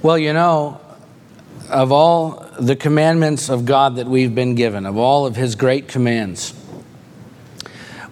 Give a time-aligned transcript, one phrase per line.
[0.00, 0.80] Well, you know,
[1.68, 5.88] of all the commandments of God that we've been given, of all of His great
[5.88, 6.52] commands,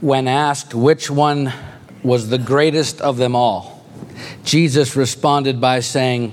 [0.00, 1.52] when asked which one
[2.02, 3.86] was the greatest of them all,
[4.42, 6.32] Jesus responded by saying,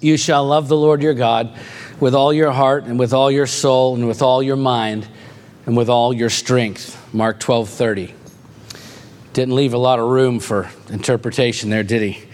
[0.00, 1.56] You shall love the Lord your God
[2.00, 5.06] with all your heart and with all your soul and with all your mind
[5.66, 7.00] and with all your strength.
[7.14, 8.14] Mark 12 30.
[9.34, 12.28] Didn't leave a lot of room for interpretation there, did he?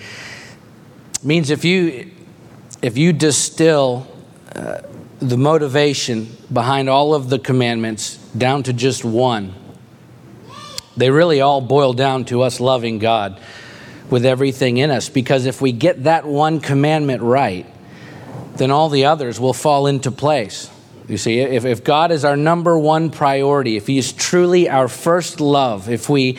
[1.24, 2.10] means if you
[2.84, 4.06] if you distill
[4.54, 4.82] uh,
[5.18, 9.54] the motivation behind all of the commandments down to just one,
[10.94, 13.40] they really all boil down to us loving God
[14.10, 15.08] with everything in us.
[15.08, 17.64] Because if we get that one commandment right,
[18.56, 20.70] then all the others will fall into place.
[21.08, 24.88] You see, if, if God is our number one priority, if He is truly our
[24.88, 26.38] first love, if we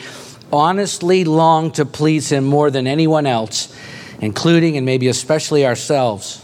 [0.52, 3.76] honestly long to please Him more than anyone else,
[4.20, 6.42] including and maybe especially ourselves,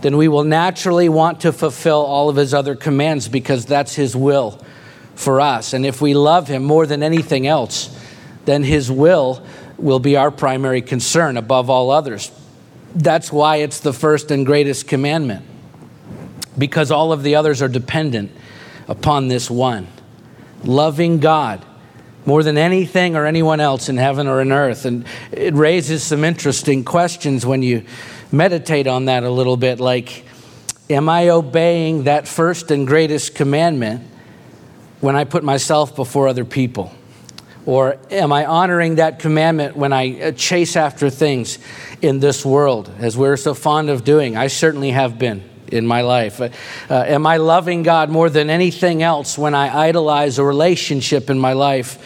[0.00, 4.16] then we will naturally want to fulfill all of his other commands because that's his
[4.16, 4.58] will
[5.14, 5.74] for us.
[5.74, 7.94] And if we love him more than anything else,
[8.46, 9.44] then his will
[9.76, 12.30] will be our primary concern above all others.
[12.94, 15.44] That's why it's the first and greatest commandment,
[16.56, 18.32] because all of the others are dependent
[18.88, 19.86] upon this one.
[20.64, 21.64] Loving God
[22.26, 24.84] more than anything or anyone else in heaven or in earth.
[24.84, 27.84] And it raises some interesting questions when you
[28.32, 30.24] meditate on that a little bit like,
[30.88, 34.02] am I obeying that first and greatest commandment
[35.00, 36.92] when I put myself before other people?
[37.66, 41.58] Or am I honoring that commandment when I uh, chase after things
[42.00, 44.36] in this world, as we're so fond of doing?
[44.36, 46.40] I certainly have been in my life?
[46.40, 46.50] Uh,
[46.88, 51.38] uh, am I loving God more than anything else when I idolize a relationship in
[51.38, 51.98] my life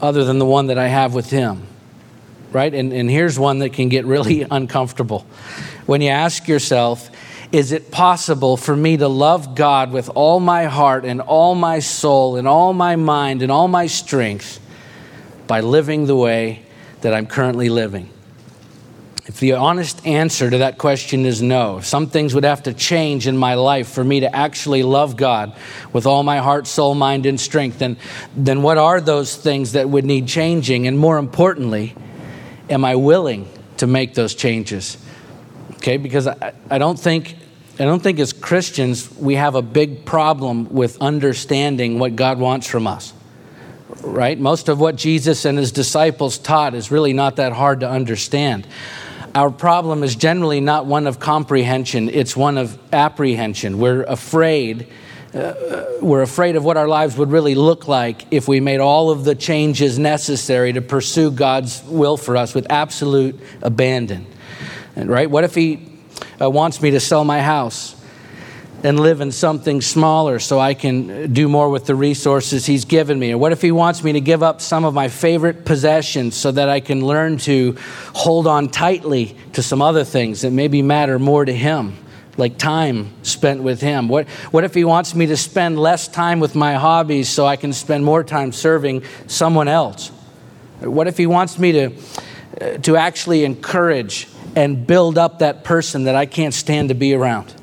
[0.00, 1.66] other than the one that I have with Him?
[2.52, 2.72] Right?
[2.74, 5.26] And, and here's one that can get really uncomfortable.
[5.86, 7.10] When you ask yourself,
[7.50, 11.80] is it possible for me to love God with all my heart and all my
[11.80, 14.58] soul and all my mind and all my strength
[15.46, 16.62] by living the way
[17.02, 18.11] that I'm currently living?
[19.42, 23.36] The honest answer to that question is no, some things would have to change in
[23.36, 25.56] my life for me to actually love God
[25.92, 27.96] with all my heart, soul, mind, and strength, And
[28.36, 30.86] then what are those things that would need changing?
[30.86, 31.92] And more importantly,
[32.70, 33.48] am I willing
[33.78, 34.96] to make those changes?
[35.72, 37.34] Okay, because I, I don't think
[37.80, 42.68] I don't think as Christians we have a big problem with understanding what God wants
[42.68, 43.12] from us.
[44.02, 44.38] Right?
[44.38, 48.68] Most of what Jesus and his disciples taught is really not that hard to understand
[49.34, 53.78] our problem is generally not one of comprehension, it's one of apprehension.
[53.78, 54.88] We're afraid.
[55.34, 59.10] Uh, we're afraid of what our lives would really look like if we made all
[59.10, 64.26] of the changes necessary to pursue God's will for us with absolute abandon.
[64.94, 65.30] And, right?
[65.30, 65.88] What if He
[66.38, 68.01] uh, wants me to sell my house?
[68.84, 73.18] And live in something smaller so I can do more with the resources He's given
[73.18, 73.32] me?
[73.32, 76.50] Or what if He wants me to give up some of my favorite possessions so
[76.52, 77.76] that I can learn to
[78.14, 81.96] hold on tightly to some other things that maybe matter more to Him?
[82.36, 84.08] Like time spent with Him?
[84.08, 87.56] What, what if He wants me to spend less time with my hobbies so I
[87.56, 90.08] can spend more time serving someone else?
[90.80, 91.92] What if He wants me to,
[92.60, 97.14] uh, to actually encourage and build up that person that I can't stand to be
[97.14, 97.54] around?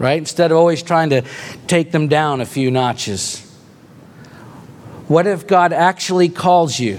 [0.00, 0.18] Right?
[0.18, 1.22] Instead of always trying to
[1.66, 3.46] take them down a few notches.
[5.06, 6.98] What if God actually calls you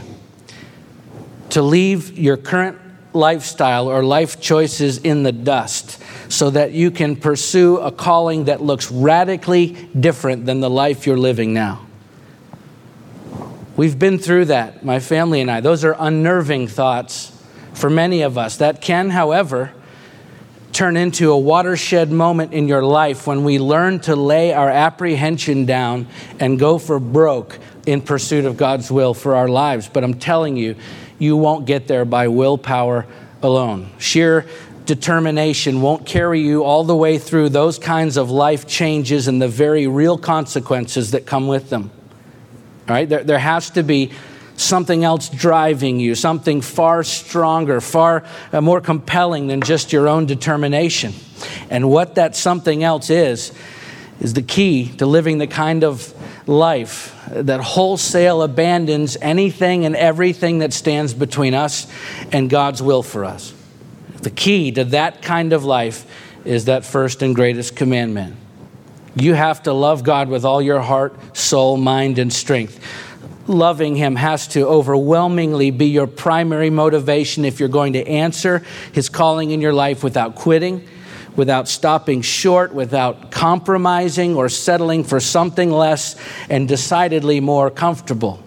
[1.49, 2.77] to leave your current
[3.11, 8.61] lifestyle or life choices in the dust so that you can pursue a calling that
[8.61, 11.85] looks radically different than the life you're living now?
[13.75, 15.59] We've been through that, my family and I.
[15.59, 17.35] Those are unnerving thoughts
[17.73, 18.57] for many of us.
[18.57, 19.73] That can, however,
[20.71, 25.65] turn into a watershed moment in your life when we learn to lay our apprehension
[25.65, 26.07] down
[26.39, 29.89] and go for broke in pursuit of God's will for our lives.
[29.89, 30.75] But I'm telling you,
[31.19, 33.05] you won't get there by willpower
[33.41, 33.89] alone.
[33.97, 34.45] Sheer
[34.85, 39.47] determination won't carry you all the way through those kinds of life changes and the
[39.47, 41.91] very real consequences that come with them.
[42.87, 43.07] All right?
[43.07, 44.11] There, there has to be
[44.61, 48.23] something else driving you, something far stronger, far
[48.53, 51.13] uh, more compelling than just your own determination.
[51.69, 53.51] And what that something else is,
[54.19, 56.13] is the key to living the kind of
[56.47, 61.87] life that wholesale abandons anything and everything that stands between us
[62.31, 63.53] and God's will for us.
[64.21, 66.05] The key to that kind of life
[66.45, 68.35] is that first and greatest commandment.
[69.15, 72.79] You have to love God with all your heart, soul, mind, and strength
[73.51, 78.63] loving Him has to overwhelmingly be your primary motivation if you're going to answer
[78.93, 80.87] His calling in your life without quitting,
[81.35, 86.15] without stopping short, without compromising or settling for something less
[86.49, 88.41] and decidedly more comfortable.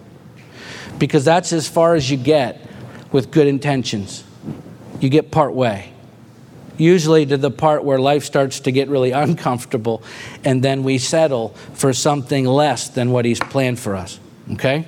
[0.99, 2.61] Because that's as far as you get
[3.11, 4.23] with good intentions.
[4.99, 5.91] You get part way
[6.77, 10.03] usually to the part where life starts to get really uncomfortable,
[10.43, 14.19] and then we settle for something less than what He's planned for us.
[14.53, 14.87] Okay?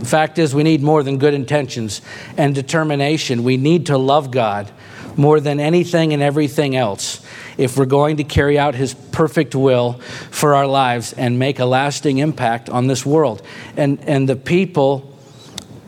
[0.00, 2.00] The fact is, we need more than good intentions
[2.38, 3.44] and determination.
[3.44, 4.70] We need to love God
[5.14, 7.24] more than anything and everything else
[7.58, 9.94] if we're going to carry out His perfect will
[10.30, 13.42] for our lives and make a lasting impact on this world.
[13.76, 15.18] And, and the people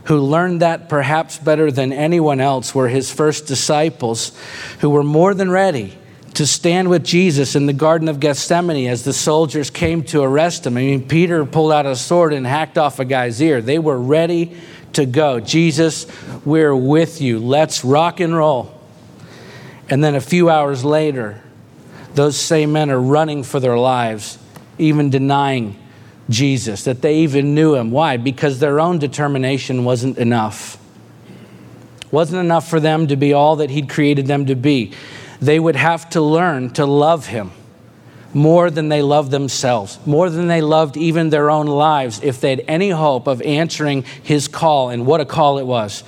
[0.05, 4.39] who learned that perhaps better than anyone else were His first disciples
[4.81, 5.97] who were more than ready
[6.43, 10.67] to stand with Jesus in the Garden of Gethsemane as the soldiers came to arrest
[10.67, 10.77] him.
[10.77, 13.63] I mean, Peter pulled out a sword and hacked off a guy's ear.
[13.63, 14.57] They were ready
[14.95, 15.39] to go.
[15.39, 16.05] Jesus,
[16.45, 17.39] we're with you.
[17.39, 18.77] Let's rock and roll.
[19.89, 21.41] And then a few hours later,
[22.15, 24.37] those same men are running for their lives,
[24.79, 25.79] even denying
[26.29, 27.93] Jesus, that they even knew him.
[27.93, 28.17] Why?
[28.17, 30.77] Because their own determination wasn't enough.
[32.11, 34.93] Wasn't enough for them to be all that he'd created them to be
[35.43, 37.51] they would have to learn to love him
[38.33, 42.51] more than they loved themselves, more than they loved even their own lives, if they
[42.51, 46.05] had any hope of answering his call, and what a call it was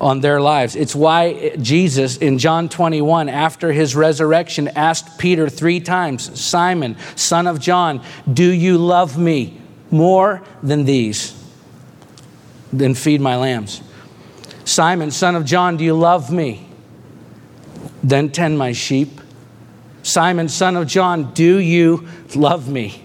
[0.00, 0.74] on their lives.
[0.74, 7.46] It's why Jesus in John 21, after his resurrection, asked Peter three times Simon, son
[7.46, 9.60] of John, do you love me
[9.90, 11.36] more than these?
[12.72, 13.82] Then feed my lambs.
[14.64, 16.69] Simon, son of John, do you love me?
[18.02, 19.20] Then tend my sheep.
[20.02, 23.02] Simon, son of John, do you love me?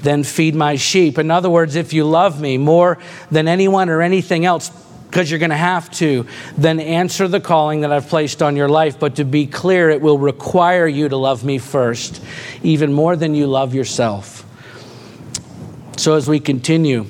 [0.00, 1.18] Then feed my sheep.
[1.18, 2.98] In other words, if you love me more
[3.30, 4.70] than anyone or anything else,
[5.10, 6.26] because you're going to have to,
[6.56, 9.00] then answer the calling that I've placed on your life.
[9.00, 12.22] But to be clear, it will require you to love me first,
[12.62, 14.44] even more than you love yourself.
[15.96, 17.06] So as we continue,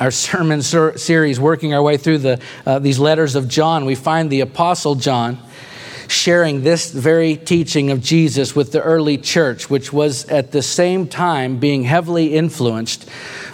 [0.00, 3.94] our sermon ser- series, working our way through the, uh, these letters of John, we
[3.94, 5.38] find the Apostle John
[6.10, 11.06] sharing this very teaching of Jesus with the early church, which was at the same
[11.06, 13.08] time being heavily influenced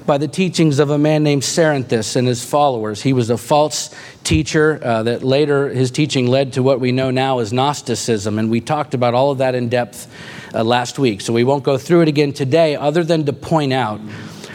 [0.06, 3.03] by the teachings of a man named Cerinthus and his followers.
[3.03, 3.94] He was a false
[4.25, 8.50] teacher uh, that later his teaching led to what we know now as Gnosticism, and
[8.50, 10.11] we talked about all of that in depth
[10.55, 11.20] uh, last week.
[11.20, 14.00] So we won't go through it again today, other than to point out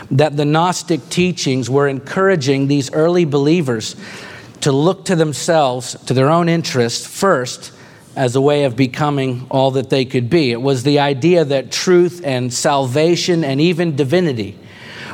[0.10, 3.96] that the Gnostic teachings were encouraging these early believers
[4.62, 7.72] to look to themselves, to their own interests first,
[8.16, 10.52] as a way of becoming all that they could be.
[10.52, 14.58] It was the idea that truth and salvation and even divinity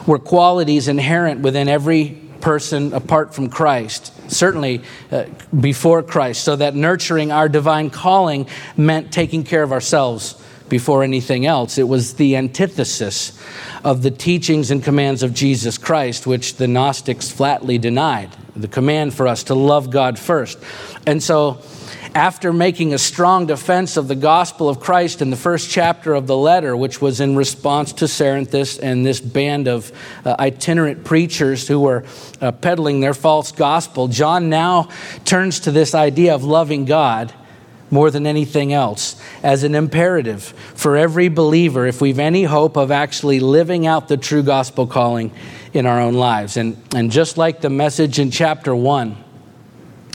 [0.05, 5.25] were qualities inherent within every person apart from Christ, certainly uh,
[5.59, 11.45] before Christ, so that nurturing our divine calling meant taking care of ourselves before anything
[11.45, 11.77] else.
[11.77, 13.39] It was the antithesis
[13.83, 18.29] of the teachings and commands of Jesus Christ, which the Gnostics flatly denied
[18.61, 20.59] the command for us to love God first.
[21.05, 21.61] And so,
[22.15, 26.25] after making a strong defense of the gospel of Christ in the first chapter of
[26.25, 29.91] the letter, which was in response to Cerinthus and this band of
[30.25, 32.05] uh, itinerant preachers who were
[32.41, 34.89] uh, peddling their false gospel, John now
[35.25, 37.33] turns to this idea of loving God
[37.89, 42.91] more than anything else as an imperative for every believer if we've any hope of
[42.91, 45.31] actually living out the true gospel calling
[45.73, 46.57] in our own lives.
[46.57, 49.15] And, and just like the message in chapter 1,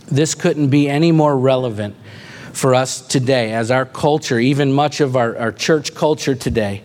[0.06, 1.96] this couldn't be any more relevant
[2.52, 6.82] for us today as our culture, even much of our, our church culture today,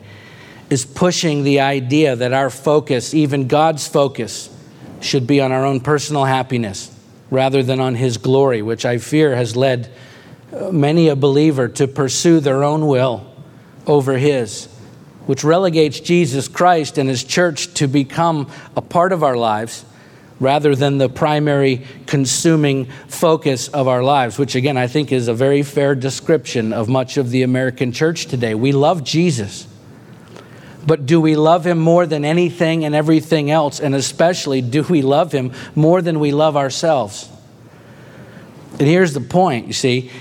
[0.70, 4.50] is pushing the idea that our focus, even God's focus,
[5.02, 6.94] should be on our own personal happiness
[7.30, 9.92] rather than on His glory, which I fear has led
[10.72, 13.26] many a believer to pursue their own will
[13.86, 14.68] over His,
[15.26, 19.86] which relegates Jesus Christ and His church to become a part of our lives
[20.40, 25.34] rather than the primary consuming focus of our lives, which again I think is a
[25.34, 28.54] very fair description of much of the American church today.
[28.54, 29.68] We love Jesus,
[30.86, 33.80] but do we love him more than anything and everything else?
[33.80, 37.30] And especially, do we love him more than we love ourselves?
[38.74, 40.12] And here's the point you see,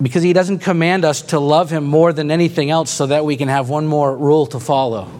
[0.00, 3.36] because he doesn't command us to love him more than anything else so that we
[3.36, 5.10] can have one more rule to follow.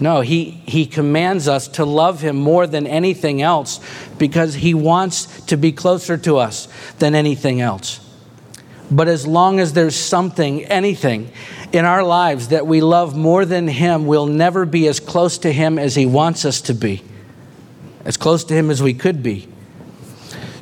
[0.00, 3.80] No, he, he commands us to love him more than anything else
[4.18, 8.00] because he wants to be closer to us than anything else.
[8.90, 11.30] But as long as there's something, anything
[11.72, 15.52] in our lives that we love more than Him, we'll never be as close to
[15.52, 17.02] Him as He wants us to be,
[18.04, 19.48] as close to Him as we could be.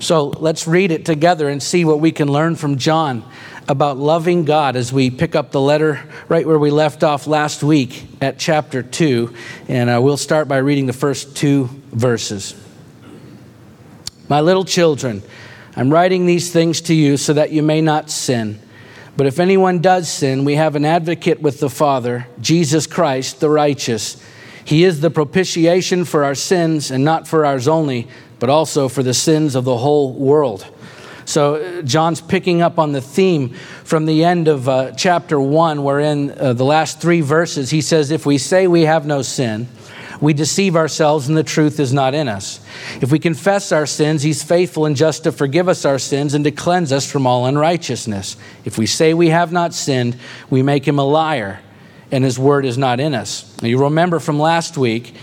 [0.01, 3.25] So let's read it together and see what we can learn from John
[3.69, 7.63] about loving God as we pick up the letter right where we left off last
[7.63, 9.35] week at chapter 2.
[9.69, 12.55] And uh, we'll start by reading the first two verses.
[14.29, 15.23] My little children,
[15.77, 18.61] I'm writing these things to you so that you may not sin.
[19.17, 23.49] But if anyone does sin, we have an advocate with the Father, Jesus Christ, the
[23.49, 24.23] righteous.
[24.65, 28.09] He is the propitiation for our sins, and not for ours only,
[28.45, 30.67] but also for the sins of the whole world.
[31.25, 35.83] So, uh, John's picking up on the theme from the end of uh, chapter 1,
[35.83, 39.23] where in uh, the last three verses he says, If we say we have no
[39.23, 39.67] sin,
[40.21, 42.61] we deceive ourselves and the truth is not in us.
[43.01, 46.45] If we confess our sins, he's faithful and just to forgive us our sins and
[46.45, 48.37] to cleanse us from all unrighteousness.
[48.67, 50.19] If we say we have not sinned,
[50.51, 51.61] we make him a liar
[52.11, 53.57] and his word is not in us.
[53.63, 55.15] Now, you remember from last week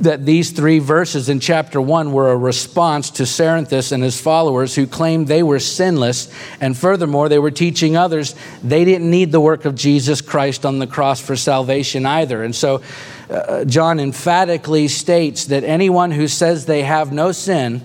[0.00, 4.74] that these three verses in chapter 1 were a response to Cerinthus and his followers
[4.74, 6.32] who claimed they were sinless.
[6.60, 10.78] And furthermore, they were teaching others they didn't need the work of Jesus Christ on
[10.78, 12.42] the cross for salvation either.
[12.42, 12.82] And so
[13.30, 17.84] uh, John emphatically states that anyone who says they have no sin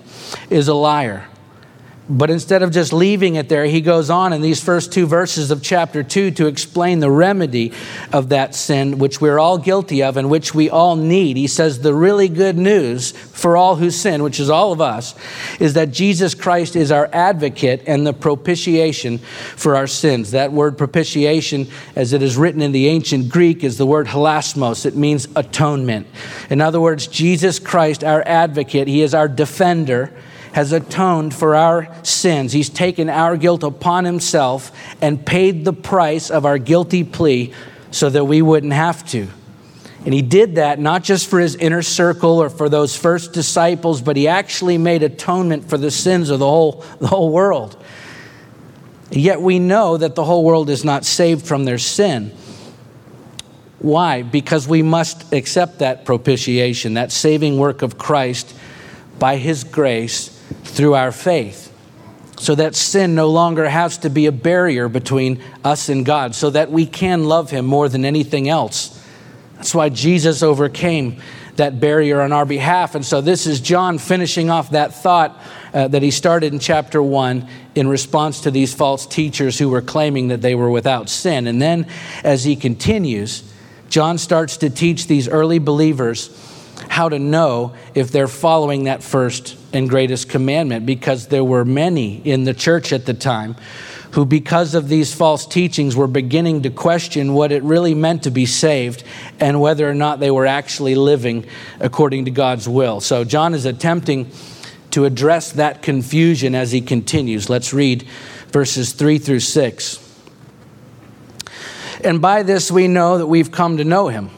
[0.49, 1.27] is a liar.
[2.09, 5.51] But instead of just leaving it there, he goes on in these first two verses
[5.51, 7.71] of chapter 2 to explain the remedy
[8.11, 11.37] of that sin, which we're all guilty of and which we all need.
[11.37, 15.15] He says, The really good news for all who sin, which is all of us,
[15.61, 20.31] is that Jesus Christ is our advocate and the propitiation for our sins.
[20.31, 24.85] That word propitiation, as it is written in the ancient Greek, is the word hilasmos.
[24.85, 26.07] It means atonement.
[26.49, 30.11] In other words, Jesus Christ, our advocate, he is our defender
[30.53, 32.53] has atoned for our sins.
[32.53, 37.53] He's taken our guilt upon himself and paid the price of our guilty plea
[37.91, 39.27] so that we wouldn't have to.
[40.05, 44.01] And he did that not just for his inner circle or for those first disciples,
[44.01, 47.81] but he actually made atonement for the sins of the whole, the whole world.
[49.09, 52.35] Yet we know that the whole world is not saved from their sin.
[53.79, 54.23] Why?
[54.23, 58.55] Because we must accept that propitiation, that saving work of Christ
[59.19, 60.32] by his grace
[60.63, 61.71] through our faith.
[62.39, 66.49] So that sin no longer has to be a barrier between us and God, so
[66.49, 68.99] that we can love Him more than anything else.
[69.55, 71.21] That's why Jesus overcame
[71.55, 72.95] that barrier on our behalf.
[72.95, 75.39] And so this is John finishing off that thought
[75.73, 79.81] uh, that he started in chapter 1 in response to these false teachers who were
[79.81, 81.47] claiming that they were without sin.
[81.47, 81.87] And then
[82.23, 83.43] as he continues,
[83.89, 86.29] John starts to teach these early believers
[86.89, 92.17] how to know if they're following that first and greatest commandment because there were many
[92.27, 93.55] in the church at the time
[94.11, 98.31] who, because of these false teachings, were beginning to question what it really meant to
[98.31, 99.03] be saved
[99.39, 101.45] and whether or not they were actually living
[101.79, 103.01] according to God's will.
[103.01, 104.29] So, John is attempting
[104.91, 107.49] to address that confusion as he continues.
[107.49, 108.03] Let's read
[108.49, 109.99] verses 3 through 6.
[112.03, 114.29] And by this we know that we've come to know him,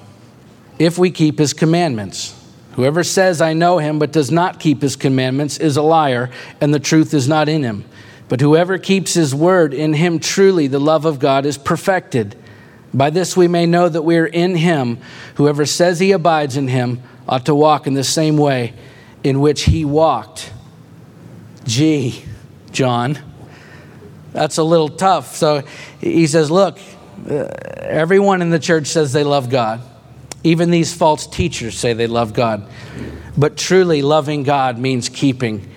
[0.80, 2.40] if we keep his commandments.
[2.74, 6.30] Whoever says, I know him, but does not keep his commandments, is a liar,
[6.60, 7.86] and the truth is not in him.
[8.28, 12.36] But whoever keeps his word, in him truly the love of God is perfected.
[12.94, 15.00] By this we may know that we are in him.
[15.36, 18.74] Whoever says he abides in him ought to walk in the same way
[19.24, 20.52] in which he walked.
[21.66, 22.24] Gee,
[22.72, 23.18] John,
[24.34, 25.36] that's a little tough.
[25.36, 25.64] So
[26.00, 26.80] he says, Look,
[27.30, 27.48] uh,
[27.80, 29.82] everyone in the church says they love God.
[30.46, 32.70] Even these false teachers say they love God.
[33.36, 35.68] But truly loving God means keeping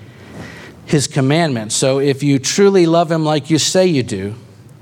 [0.85, 1.75] his commandments.
[1.75, 4.35] So if you truly love him like you say you do,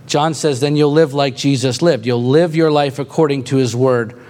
[0.08, 2.04] John says, then you'll live like Jesus lived.
[2.04, 4.20] You'll live your life according to his word,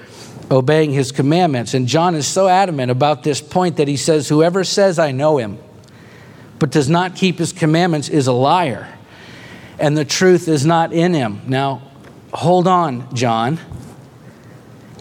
[0.51, 1.73] obeying his commandments.
[1.73, 5.39] And John is so adamant about this point that he says, Whoever says, I know
[5.39, 5.59] him,
[6.59, 8.93] but does not keep his commandments is a liar,
[9.79, 11.41] and the truth is not in him.
[11.47, 11.83] Now,
[12.33, 13.59] hold on, John.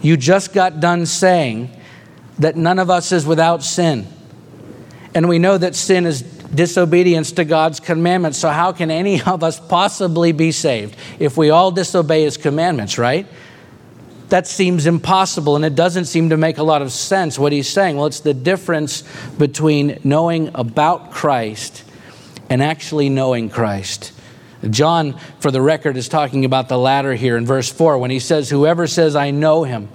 [0.02, 1.70] You just got done saying
[2.38, 4.06] that none of us is without sin.
[5.14, 8.38] And we know that sin is disobedience to God's commandments.
[8.38, 12.98] So, how can any of us possibly be saved if we all disobey His commandments,
[12.98, 13.26] right?
[14.28, 17.68] That seems impossible, and it doesn't seem to make a lot of sense what he's
[17.68, 17.96] saying.
[17.96, 19.04] Well, it's the difference
[19.38, 21.84] between knowing about Christ
[22.50, 24.12] and actually knowing Christ.
[24.70, 28.18] John, for the record, is talking about the latter here in verse 4 when he
[28.18, 29.88] says, Whoever says, I know him,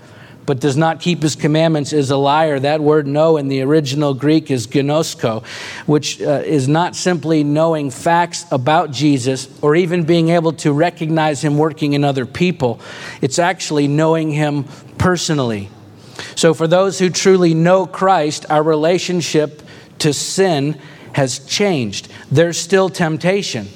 [0.45, 2.59] but does not keep his commandments is a liar.
[2.59, 5.45] That word know in the original Greek is gnosko,
[5.85, 11.43] which uh, is not simply knowing facts about Jesus or even being able to recognize
[11.43, 12.79] him working in other people.
[13.21, 14.65] It's actually knowing him
[14.97, 15.69] personally.
[16.35, 19.61] So, for those who truly know Christ, our relationship
[19.99, 20.79] to sin
[21.13, 22.11] has changed.
[22.31, 23.67] There's still temptation.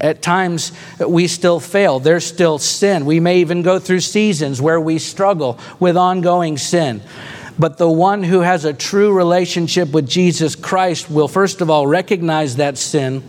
[0.00, 0.72] At times,
[1.06, 2.00] we still fail.
[2.00, 3.06] There's still sin.
[3.06, 7.00] We may even go through seasons where we struggle with ongoing sin.
[7.58, 11.86] But the one who has a true relationship with Jesus Christ will, first of all,
[11.86, 13.22] recognize that sin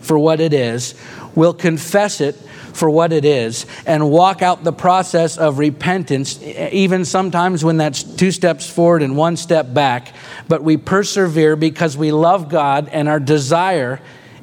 [0.00, 0.94] for what it is,
[1.34, 2.36] will confess it
[2.72, 8.02] for what it is, and walk out the process of repentance, even sometimes when that's
[8.02, 10.12] two steps forward and one step back.
[10.48, 14.00] But we persevere because we love God and our desire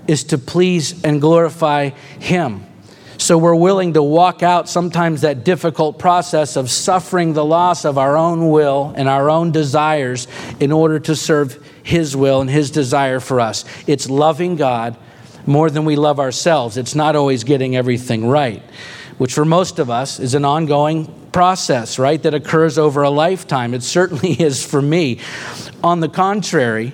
[0.07, 1.89] is to please and glorify
[2.19, 2.65] Him.
[3.21, 7.99] So we're willing to walk out sometimes that difficult process of suffering the loss of
[7.99, 10.27] our own will and our own desires
[10.59, 13.63] in order to serve His will and His desire for us.
[13.85, 14.97] It's loving God
[15.45, 16.77] more than we love ourselves.
[16.77, 18.63] It's not always getting everything right,
[19.19, 23.75] which for most of us is an ongoing process, right, that occurs over a lifetime.
[23.75, 25.19] It certainly is for me.
[25.83, 26.93] On the contrary,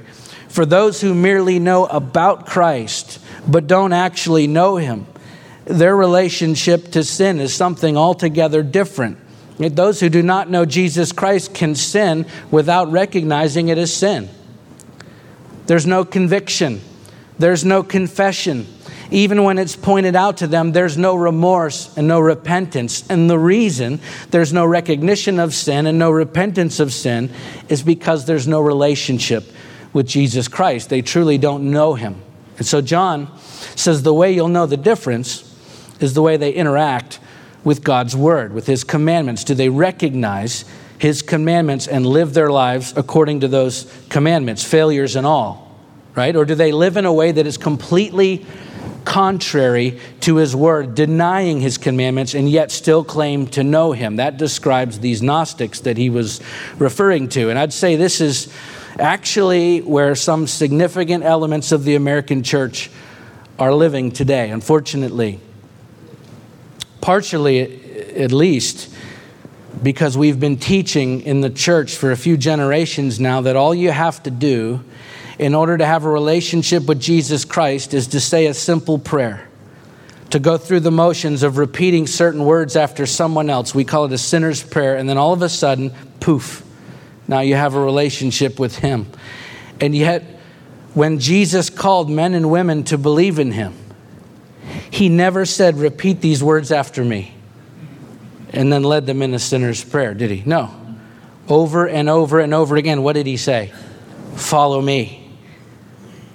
[0.58, 5.06] for those who merely know about Christ but don't actually know Him,
[5.66, 9.20] their relationship to sin is something altogether different.
[9.60, 14.30] Those who do not know Jesus Christ can sin without recognizing it as sin.
[15.68, 16.82] There's no conviction,
[17.38, 18.66] there's no confession.
[19.12, 23.08] Even when it's pointed out to them, there's no remorse and no repentance.
[23.12, 24.00] And the reason
[24.32, 27.30] there's no recognition of sin and no repentance of sin
[27.70, 29.54] is because there's no relationship
[29.94, 30.90] with Jesus Christ.
[30.90, 32.22] They truly don't know him.
[32.58, 33.30] And so John
[33.76, 35.44] says the way you'll know the difference
[36.00, 37.20] is the way they interact
[37.64, 39.44] with God's word, with his commandments.
[39.44, 40.66] Do they recognize
[40.98, 45.76] his commandments and live their lives according to those commandments, failures and all,
[46.16, 46.36] right?
[46.36, 48.46] Or do they live in a way that is completely
[49.06, 54.16] contrary to his word, denying his commandments, and yet still claim to know him?
[54.16, 56.42] That describes these Gnostics that he was
[56.78, 57.50] referring to.
[57.50, 58.52] And I'd say this is
[59.00, 62.90] actually where some significant elements of the American church
[63.60, 65.40] are living today, unfortunately.
[67.02, 68.94] Partially, at least,
[69.82, 73.92] because we've been teaching in the church for a few generations now that all you
[73.92, 74.84] have to do
[75.40, 79.48] in order to have a relationship with Jesus Christ is to say a simple prayer,
[80.32, 83.76] to go through the motions of repeating certain words after someone else.
[83.76, 86.67] We call it a sinner's prayer, and then all of a sudden, poof,
[87.28, 89.08] now you have a relationship with Him.
[89.80, 90.24] And yet,
[90.94, 93.74] when Jesus called men and women to believe in Him,
[94.90, 97.34] He never said, Repeat these words after me,
[98.52, 100.44] and then led them in a sinner's prayer, did He?
[100.46, 100.74] No.
[101.50, 103.74] Over and over and over again, what did He say?
[104.36, 105.24] Follow me.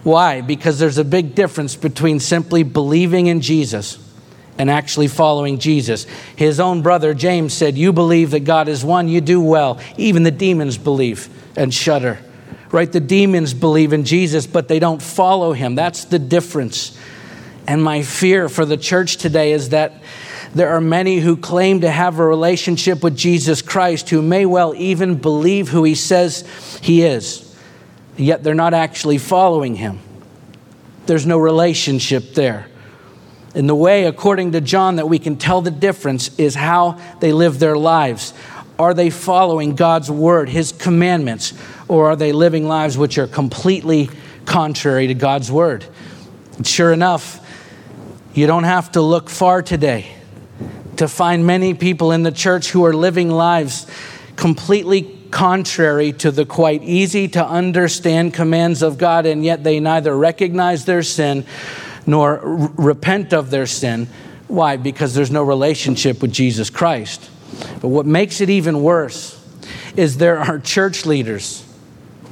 [0.02, 0.40] Why?
[0.40, 4.11] Because there's a big difference between simply believing in Jesus
[4.58, 6.04] and actually following Jesus.
[6.36, 9.80] His own brother James said, You believe that God is one, you do well.
[9.96, 12.18] Even the demons believe and shudder.
[12.70, 12.90] Right?
[12.90, 15.74] The demons believe in Jesus, but they don't follow him.
[15.74, 16.98] That's the difference.
[17.66, 20.02] And my fear for the church today is that
[20.54, 24.74] there are many who claim to have a relationship with Jesus Christ who may well
[24.74, 26.46] even believe who he says
[26.82, 27.56] he is,
[28.16, 29.98] yet they're not actually following him.
[31.06, 32.66] There's no relationship there.
[33.54, 37.32] And the way, according to John, that we can tell the difference is how they
[37.32, 38.32] live their lives.
[38.78, 41.52] Are they following God's word, his commandments,
[41.86, 44.08] or are they living lives which are completely
[44.46, 45.84] contrary to God's word?
[46.56, 47.46] And sure enough,
[48.34, 50.06] you don't have to look far today
[50.96, 53.86] to find many people in the church who are living lives
[54.36, 60.16] completely contrary to the quite easy to understand commands of God, and yet they neither
[60.16, 61.44] recognize their sin
[62.06, 64.08] nor r- repent of their sin.
[64.48, 64.76] Why?
[64.76, 67.30] Because there's no relationship with Jesus Christ.
[67.80, 69.38] But what makes it even worse
[69.96, 71.64] is there are church leaders,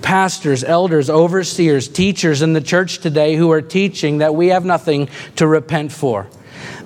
[0.02, 5.08] pastors, elders, overseers, teachers in the church today who are teaching that we have nothing
[5.36, 6.26] to repent for.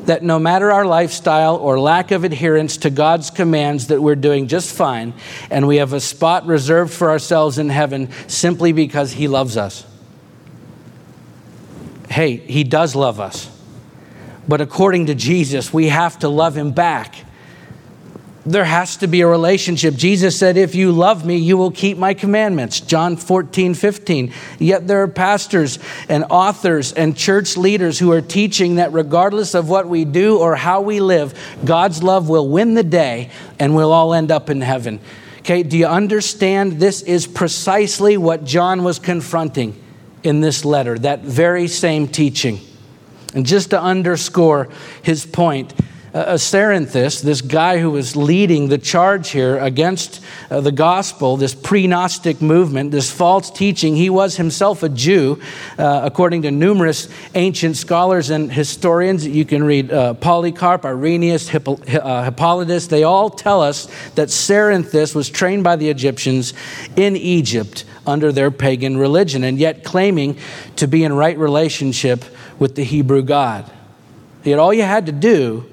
[0.06, 4.48] That no matter our lifestyle or lack of adherence to God's commands, that we're doing
[4.48, 5.14] just fine,
[5.50, 9.86] and we have a spot reserved for ourselves in heaven simply because He loves us
[12.08, 13.50] hey, He does love us.
[14.46, 17.16] But according to Jesus, we have to love Him back.
[18.46, 19.94] there has to be a relationship.
[19.94, 22.78] Jesus said, If you love me, you will keep my commandments.
[22.78, 24.34] John 14, 15.
[24.58, 25.78] Yet there are pastors
[26.10, 30.56] and authors and church leaders who are teaching that regardless of what we do or
[30.56, 31.32] how we live,
[31.64, 35.00] God's love will win the day and we'll all end up in heaven.
[35.38, 36.72] Okay, do you understand?
[36.74, 39.80] This is precisely what John was confronting
[40.24, 42.58] in this letter, that very same teaching.
[43.34, 44.68] And just to underscore
[45.02, 45.74] his point,
[46.14, 51.54] uh, Cerinthus, this guy who was leading the charge here against uh, the gospel, this
[51.54, 55.40] pre Gnostic movement, this false teaching, he was himself a Jew,
[55.76, 59.26] uh, according to numerous ancient scholars and historians.
[59.26, 62.86] You can read uh, Polycarp, Irenaeus, uh, Hippolytus.
[62.86, 66.54] They all tell us that Cerinthus was trained by the Egyptians
[66.94, 70.38] in Egypt under their pagan religion, and yet claiming
[70.76, 72.24] to be in right relationship
[72.60, 73.68] with the Hebrew God.
[74.44, 75.68] Yet all you had to do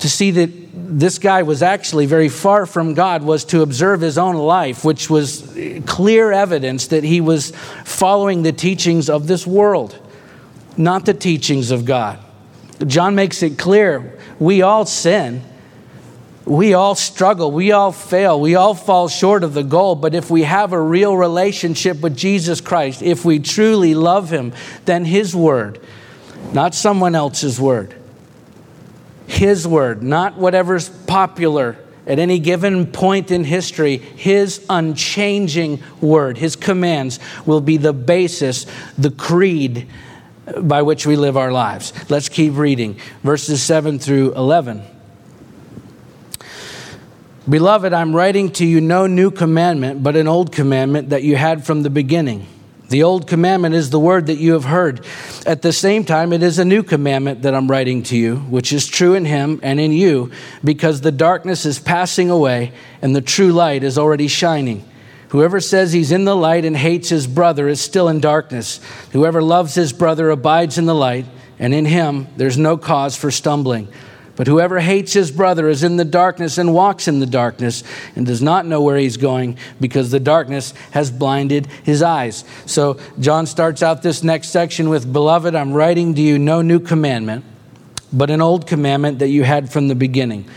[0.00, 4.18] to see that this guy was actually very far from God was to observe his
[4.18, 7.52] own life, which was clear evidence that he was
[7.84, 9.98] following the teachings of this world,
[10.76, 12.18] not the teachings of God.
[12.86, 15.42] John makes it clear we all sin.
[16.44, 17.50] We all struggle.
[17.50, 18.38] We all fail.
[18.38, 19.94] We all fall short of the goal.
[19.94, 24.52] But if we have a real relationship with Jesus Christ, if we truly love Him,
[24.84, 25.80] then His word,
[26.52, 27.94] not someone else's word,
[29.26, 33.96] his word, not whatever's popular at any given point in history.
[33.96, 38.66] His unchanging word, His commands will be the basis,
[38.98, 39.88] the creed
[40.60, 41.92] by which we live our lives.
[42.10, 44.82] Let's keep reading verses 7 through 11.
[47.48, 51.64] Beloved, I'm writing to you no new commandment, but an old commandment that you had
[51.64, 52.46] from the beginning.
[52.94, 55.04] The old commandment is the word that you have heard.
[55.46, 58.72] At the same time, it is a new commandment that I'm writing to you, which
[58.72, 60.30] is true in him and in you,
[60.62, 62.70] because the darkness is passing away
[63.02, 64.88] and the true light is already shining.
[65.30, 68.78] Whoever says he's in the light and hates his brother is still in darkness.
[69.10, 71.26] Whoever loves his brother abides in the light,
[71.58, 73.88] and in him there's no cause for stumbling.
[74.36, 77.84] But whoever hates his brother is in the darkness and walks in the darkness
[78.16, 82.44] and does not know where he's going because the darkness has blinded his eyes.
[82.66, 86.80] So John starts out this next section with Beloved, I'm writing to you no new
[86.80, 87.44] commandment,
[88.12, 90.48] but an old commandment that you had from the beginning.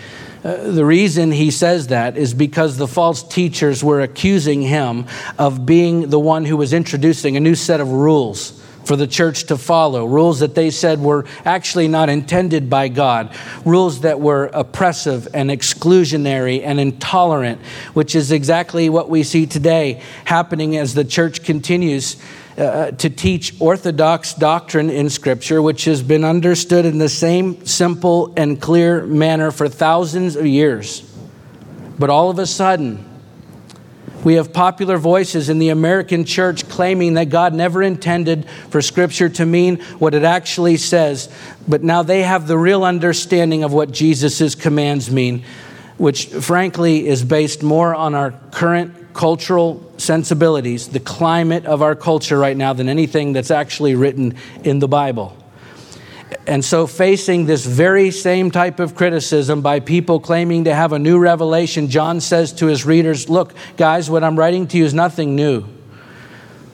[0.43, 5.05] Uh, the reason he says that is because the false teachers were accusing him
[5.37, 9.43] of being the one who was introducing a new set of rules for the church
[9.43, 14.45] to follow, rules that they said were actually not intended by God, rules that were
[14.53, 17.59] oppressive and exclusionary and intolerant,
[17.93, 22.15] which is exactly what we see today happening as the church continues.
[22.57, 28.33] Uh, to teach orthodox doctrine in Scripture, which has been understood in the same simple
[28.35, 31.01] and clear manner for thousands of years.
[31.99, 33.06] But all of a sudden,
[34.27, 39.29] we have popular voices in the American church claiming that God never intended for Scripture
[39.29, 41.33] to mean what it actually says,
[41.65, 45.45] but now they have the real understanding of what Jesus' commands mean,
[45.97, 52.37] which frankly is based more on our current cultural sensibilities, the climate of our culture
[52.37, 54.35] right now, than anything that's actually written
[54.65, 55.37] in the Bible.
[56.47, 60.99] And so, facing this very same type of criticism by people claiming to have a
[60.99, 64.93] new revelation, John says to his readers, Look, guys, what I'm writing to you is
[64.93, 65.65] nothing new.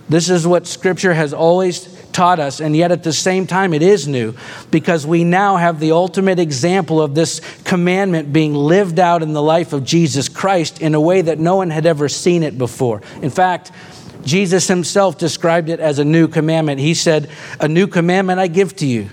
[0.07, 3.81] This is what Scripture has always taught us, and yet at the same time, it
[3.81, 4.36] is new
[4.69, 9.41] because we now have the ultimate example of this commandment being lived out in the
[9.41, 13.01] life of Jesus Christ in a way that no one had ever seen it before.
[13.23, 13.71] In fact,
[14.23, 16.79] Jesus himself described it as a new commandment.
[16.79, 17.27] He said,
[17.59, 19.09] A new commandment I give to you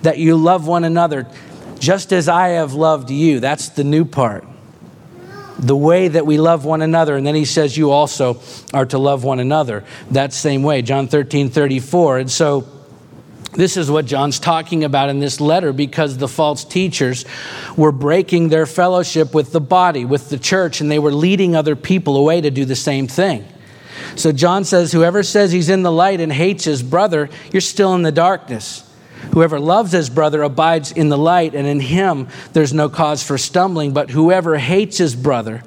[0.00, 1.26] that you love one another
[1.78, 3.40] just as I have loved you.
[3.40, 4.44] That's the new part.
[5.58, 7.16] The way that we love one another.
[7.16, 8.40] And then he says, You also
[8.72, 10.82] are to love one another that same way.
[10.82, 12.18] John 13, 34.
[12.18, 12.68] And so,
[13.54, 17.24] this is what John's talking about in this letter because the false teachers
[17.76, 21.76] were breaking their fellowship with the body, with the church, and they were leading other
[21.76, 23.44] people away to do the same thing.
[24.14, 27.94] So John says, Whoever says he's in the light and hates his brother, you're still
[27.94, 28.88] in the darkness.
[29.32, 33.38] Whoever loves his brother abides in the light, and in him there's no cause for
[33.38, 33.92] stumbling.
[33.92, 35.62] But whoever hates his brother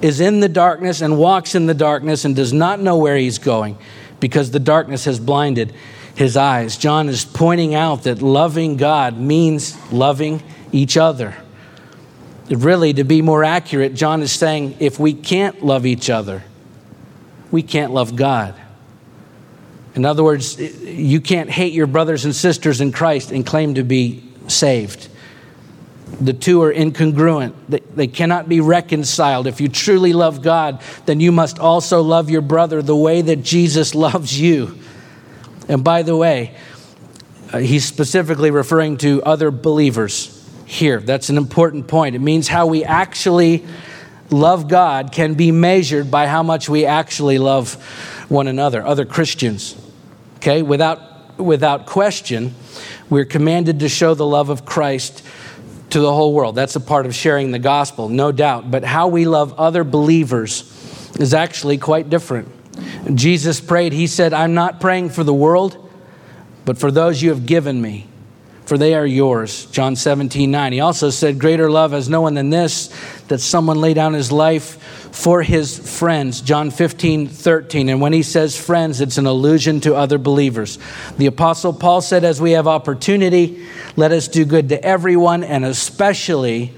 [0.00, 3.38] is in the darkness and walks in the darkness and does not know where he's
[3.38, 3.76] going
[4.20, 5.74] because the darkness has blinded
[6.14, 6.76] his eyes.
[6.76, 10.42] John is pointing out that loving God means loving
[10.72, 11.34] each other.
[12.48, 16.42] Really, to be more accurate, John is saying if we can't love each other,
[17.50, 18.54] we can't love God.
[19.94, 23.82] In other words, you can't hate your brothers and sisters in Christ and claim to
[23.82, 25.08] be saved.
[26.20, 27.54] The two are incongruent.
[27.94, 29.46] They, cannot be reconciled.
[29.46, 33.42] If you truly love God, then you must also love your brother the way that
[33.42, 34.78] Jesus loves you.
[35.68, 36.56] And by the way,
[37.52, 41.00] uh, he's specifically referring to other believers here.
[41.00, 42.14] That's an important point.
[42.14, 43.64] It means how we actually
[44.30, 47.76] love God can be measured by how much we actually love
[48.30, 49.76] one another, other Christians.
[50.36, 50.62] Okay?
[50.62, 52.54] Without, without question,
[53.10, 55.22] we're commanded to show the love of Christ
[55.90, 56.54] to the whole world.
[56.54, 58.70] That's a part of sharing the gospel, no doubt.
[58.70, 60.62] But how we love other believers
[61.18, 62.48] is actually quite different.
[63.16, 65.90] Jesus prayed, He said, I'm not praying for the world,
[66.64, 68.06] but for those you have given me,
[68.64, 69.66] for they are yours.
[69.66, 70.72] John 17, 9.
[70.72, 72.88] He also said, Greater love has no one than this,
[73.26, 74.79] that someone lay down his life
[75.12, 76.40] for his friends.
[76.40, 77.88] John 15, 13.
[77.88, 80.78] And when he says friends, it's an allusion to other believers.
[81.18, 85.64] The Apostle Paul said, As we have opportunity, let us do good to everyone, and
[85.64, 86.72] especially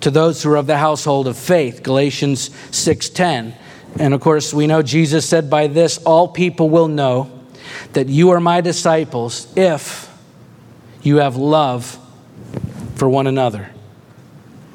[0.00, 1.82] to those who are of the household of faith.
[1.82, 3.54] Galatians 6:10.
[3.98, 7.30] And of course, we know Jesus said by this all people will know
[7.92, 10.10] that you are my disciples if
[11.02, 11.98] you have love
[12.96, 13.70] for one another.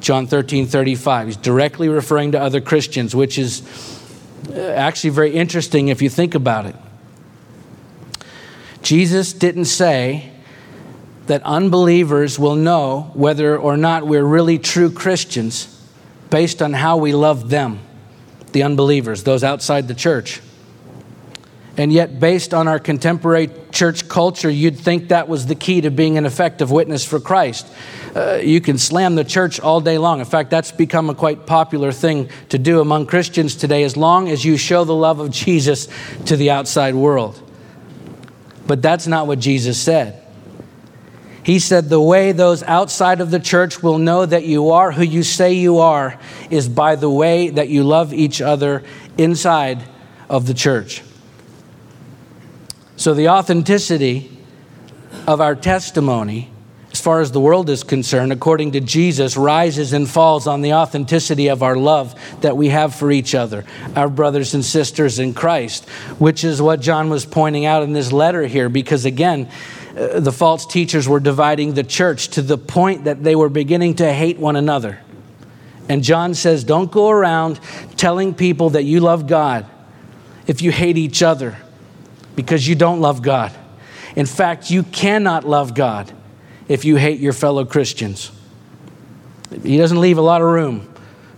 [0.10, 1.28] John 13, 35.
[1.28, 3.62] He's directly referring to other Christians, which is
[4.50, 6.76] uh, actually very interesting if you think about it.
[8.82, 10.32] Jesus didn't say
[11.28, 15.80] that unbelievers will know whether or not we're really true Christians
[16.32, 17.80] based on how we love them,
[18.52, 20.42] the unbelievers, those outside the church.
[21.80, 25.90] And yet, based on our contemporary church culture, you'd think that was the key to
[25.90, 27.66] being an effective witness for Christ.
[28.14, 30.20] Uh, you can slam the church all day long.
[30.20, 34.28] In fact, that's become a quite popular thing to do among Christians today, as long
[34.28, 35.88] as you show the love of Jesus
[36.26, 37.42] to the outside world.
[38.68, 40.22] But that's not what Jesus said.
[41.44, 45.04] He said, The way those outside of the church will know that you are who
[45.04, 48.84] you say you are is by the way that you love each other
[49.18, 49.82] inside
[50.28, 51.04] of the church.
[53.00, 54.30] So, the authenticity
[55.26, 56.52] of our testimony,
[56.92, 60.74] as far as the world is concerned, according to Jesus, rises and falls on the
[60.74, 63.64] authenticity of our love that we have for each other,
[63.96, 68.12] our brothers and sisters in Christ, which is what John was pointing out in this
[68.12, 69.50] letter here, because again,
[69.98, 73.96] uh, the false teachers were dividing the church to the point that they were beginning
[73.96, 75.00] to hate one another.
[75.88, 77.62] And John says, Don't go around
[77.96, 79.66] telling people that you love God
[80.48, 81.56] if you hate each other
[82.40, 83.52] because you don't love God.
[84.16, 86.10] In fact, you cannot love God
[86.70, 88.32] if you hate your fellow Christians.
[89.62, 90.88] He doesn't leave a lot of room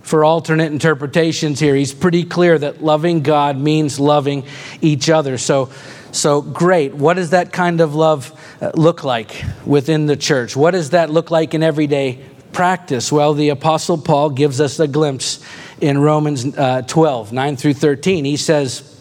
[0.04, 1.74] for alternate interpretations here.
[1.74, 4.46] He's pretty clear that loving God means loving
[4.80, 5.40] each other.
[5.40, 5.72] So,
[6.12, 6.94] so great.
[6.94, 10.56] What does that kind of love uh, look like within the church?
[10.56, 13.12] What does that look like in everyday practice?
[13.12, 15.44] Well, the Apostle Paul gives us a glimpse
[15.80, 18.24] in Romans uh, 12, 9 through 13.
[18.24, 19.01] He says,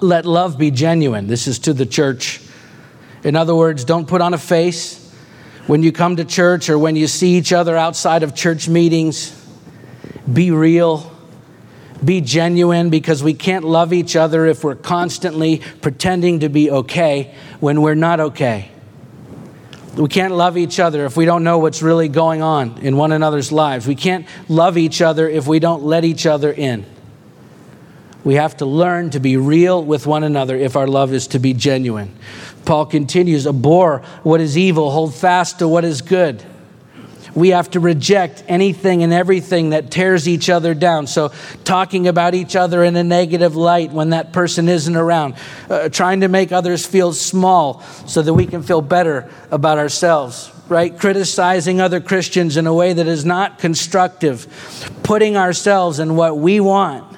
[0.00, 1.26] let love be genuine.
[1.26, 2.40] This is to the church.
[3.24, 4.98] In other words, don't put on a face
[5.66, 9.38] when you come to church or when you see each other outside of church meetings.
[10.30, 11.10] Be real.
[12.04, 17.34] Be genuine because we can't love each other if we're constantly pretending to be okay
[17.60, 18.70] when we're not okay.
[19.96, 23.12] We can't love each other if we don't know what's really going on in one
[23.12, 23.86] another's lives.
[23.86, 26.86] We can't love each other if we don't let each other in.
[28.24, 31.38] We have to learn to be real with one another if our love is to
[31.38, 32.14] be genuine.
[32.64, 36.42] Paul continues abhor what is evil, hold fast to what is good.
[37.34, 41.06] We have to reject anything and everything that tears each other down.
[41.06, 41.32] So,
[41.64, 45.36] talking about each other in a negative light when that person isn't around,
[45.70, 50.52] uh, trying to make others feel small so that we can feel better about ourselves,
[50.68, 50.96] right?
[50.96, 54.46] Criticizing other Christians in a way that is not constructive,
[55.02, 57.11] putting ourselves in what we want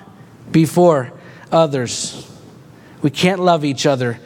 [0.51, 1.13] before
[1.51, 2.31] others.
[3.03, 4.19] We can't love each other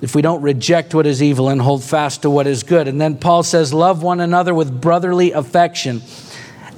[0.00, 2.88] if we don't reject what is evil and hold fast to what is good.
[2.88, 6.02] And then Paul says, Love one another with brotherly affection,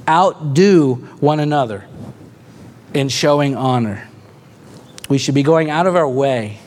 [0.07, 1.85] outdo one another
[2.93, 4.07] in showing honor.
[5.09, 6.59] We should be going out of our way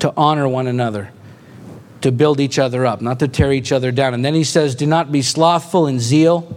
[0.00, 1.10] to honor one another,
[2.02, 4.14] to build each other up, not to tear each other down.
[4.14, 6.56] And then he says, Do not be slothful in zeal,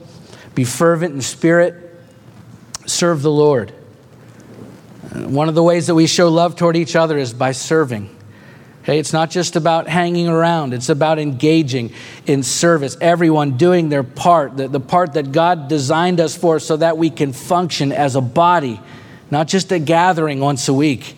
[0.53, 1.95] be fervent in spirit,
[2.86, 3.73] serve the Lord.
[5.13, 8.15] One of the ways that we show love toward each other is by serving.
[8.84, 11.93] Okay, it's not just about hanging around, it's about engaging
[12.26, 12.97] in service.
[13.00, 17.12] Everyone doing their part, the, the part that God designed us for so that we
[17.12, 18.80] can function as a body,
[19.30, 21.15] not just a gathering once a week,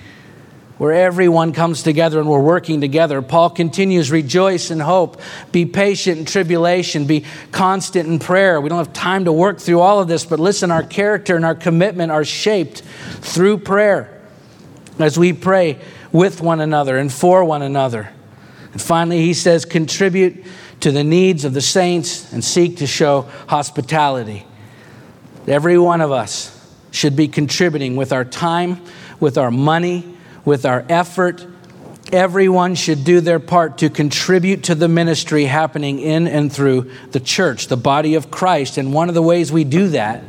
[0.77, 3.21] where everyone comes together and we're working together.
[3.21, 8.59] Paul continues rejoice in hope, be patient in tribulation, be constant in prayer.
[8.59, 11.45] We don't have time to work through all of this, but listen, our character and
[11.45, 12.81] our commitment are shaped
[13.21, 14.21] through prayer
[14.99, 15.79] as we pray
[16.11, 18.09] with one another and for one another.
[18.71, 20.43] And finally, he says, contribute
[20.79, 24.45] to the needs of the saints and seek to show hospitality.
[25.47, 26.49] Every one of us
[26.91, 28.81] should be contributing with our time,
[29.19, 30.12] with our money,
[30.45, 31.45] with our effort.
[32.11, 37.19] Everyone should do their part to contribute to the ministry happening in and through the
[37.19, 38.77] church, the body of Christ.
[38.77, 40.23] And one of the ways we do that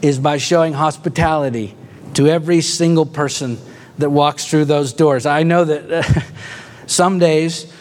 [0.00, 1.76] is by showing hospitality
[2.14, 3.58] to every single person
[3.98, 5.26] that walks through those doors.
[5.26, 6.24] I know that
[6.86, 7.72] some days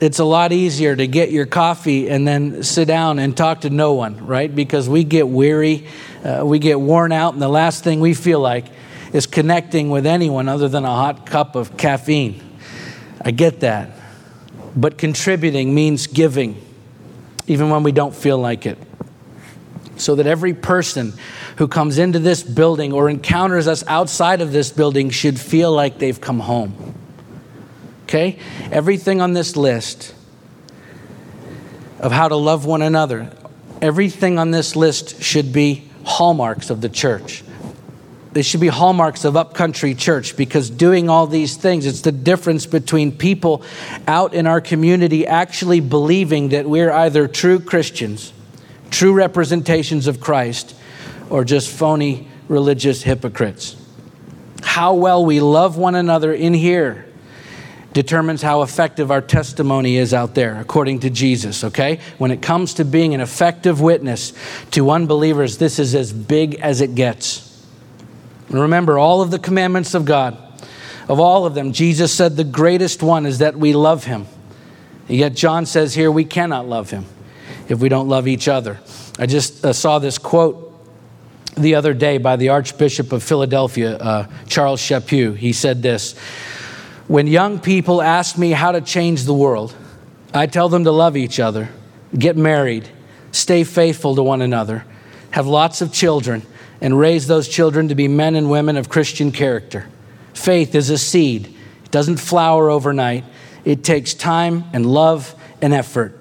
[0.00, 3.70] it's a lot easier to get your coffee and then sit down and talk to
[3.70, 4.52] no one, right?
[4.52, 5.86] Because we get weary,
[6.24, 8.66] uh, we get worn out, and the last thing we feel like
[9.12, 12.40] is connecting with anyone other than a hot cup of caffeine.
[13.20, 13.90] I get that.
[14.74, 16.60] But contributing means giving,
[17.46, 18.78] even when we don't feel like it.
[19.96, 21.12] So that every person
[21.56, 25.98] who comes into this building or encounters us outside of this building should feel like
[25.98, 26.94] they've come home.
[28.04, 28.38] Okay?
[28.70, 30.14] Everything on this list
[32.00, 33.30] of how to love one another,
[33.80, 37.44] everything on this list should be hallmarks of the church.
[38.32, 42.64] They should be hallmarks of upcountry church because doing all these things, it's the difference
[42.64, 43.62] between people
[44.08, 48.32] out in our community actually believing that we're either true Christians,
[48.90, 50.74] true representations of Christ,
[51.28, 53.76] or just phony religious hypocrites.
[54.62, 57.06] How well we love one another in here
[57.92, 62.00] determines how effective our testimony is out there, according to Jesus, okay?
[62.16, 64.32] When it comes to being an effective witness
[64.70, 67.51] to unbelievers, this is as big as it gets.
[68.48, 70.36] And remember, all of the commandments of God,
[71.08, 74.26] of all of them, Jesus said the greatest one is that we love him.
[75.08, 77.06] Yet John says here we cannot love him
[77.68, 78.78] if we don't love each other.
[79.18, 80.70] I just uh, saw this quote
[81.56, 85.36] the other day by the Archbishop of Philadelphia, uh, Charles Chaput.
[85.36, 86.16] He said this
[87.08, 89.74] When young people ask me how to change the world,
[90.32, 91.68] I tell them to love each other,
[92.18, 92.88] get married,
[93.32, 94.84] stay faithful to one another,
[95.32, 96.42] have lots of children,
[96.82, 99.86] and raise those children to be men and women of Christian character.
[100.34, 101.46] Faith is a seed,
[101.84, 103.24] it doesn't flower overnight,
[103.64, 106.18] it takes time and love and effort.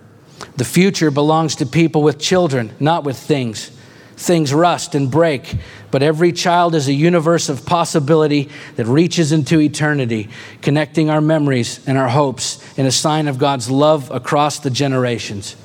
[0.58, 3.72] The future belongs to people with children, not with things.
[4.18, 5.56] Things rust and break,
[5.90, 10.30] but every child is a universe of possibility that reaches into eternity,
[10.62, 15.56] connecting our memories and our hopes in a sign of God's love across the generations.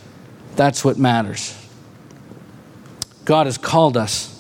[0.55, 1.55] That's what matters.
[3.27, 4.36] God has called us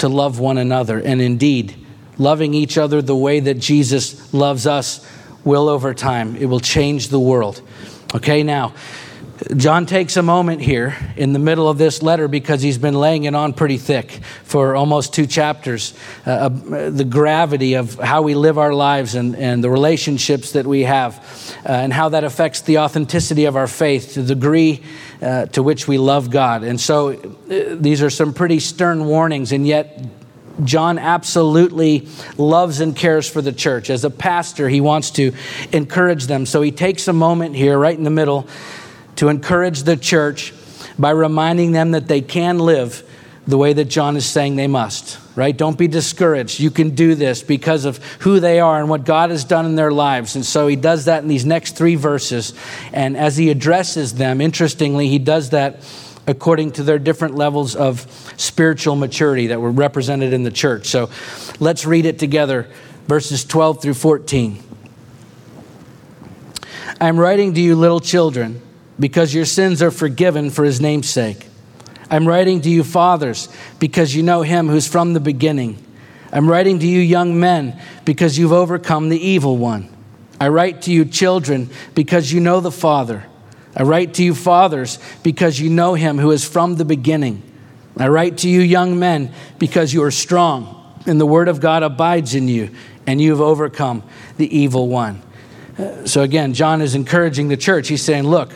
[0.00, 0.98] to love one another.
[0.98, 1.74] And indeed,
[2.18, 5.06] loving each other the way that Jesus loves us
[5.44, 6.36] will over time.
[6.36, 7.60] It will change the world.
[8.14, 8.74] Okay, now,
[9.56, 13.24] John takes a moment here in the middle of this letter because he's been laying
[13.24, 15.92] it on pretty thick for almost two chapters.
[16.24, 20.66] Uh, uh, the gravity of how we live our lives and, and the relationships that
[20.66, 21.16] we have,
[21.66, 24.82] uh, and how that affects the authenticity of our faith, the degree
[25.20, 26.62] uh, to which we love God.
[26.62, 30.00] And so uh, these are some pretty stern warnings, and yet
[30.62, 32.06] John absolutely
[32.38, 33.90] loves and cares for the church.
[33.90, 35.32] As a pastor, he wants to
[35.72, 36.46] encourage them.
[36.46, 38.46] So he takes a moment here, right in the middle
[39.16, 40.52] to encourage the church
[40.98, 43.02] by reminding them that they can live
[43.46, 45.54] the way that John is saying they must, right?
[45.54, 46.60] Don't be discouraged.
[46.60, 49.76] You can do this because of who they are and what God has done in
[49.76, 50.34] their lives.
[50.34, 52.54] And so he does that in these next three verses.
[52.92, 55.82] And as he addresses them, interestingly, he does that
[56.26, 58.06] according to their different levels of
[58.38, 60.86] spiritual maturity that were represented in the church.
[60.86, 61.10] So
[61.60, 62.66] let's read it together,
[63.06, 64.62] verses 12 through 14.
[66.98, 68.62] I'm writing to you, little children
[68.98, 71.46] because your sins are forgiven for his name's sake.
[72.10, 75.84] I'm writing to you, fathers, because you know him who's from the beginning.
[76.32, 79.88] I'm writing to you, young men, because you've overcome the evil one.
[80.40, 83.24] I write to you, children, because you know the Father.
[83.76, 87.42] I write to you, fathers, because you know him who is from the beginning.
[87.96, 91.82] I write to you, young men, because you are strong, and the word of God
[91.82, 92.70] abides in you,
[93.06, 94.02] and you have overcome
[94.36, 95.22] the evil one.
[95.78, 97.88] Uh, so again, John is encouraging the church.
[97.88, 98.52] He's saying, Look,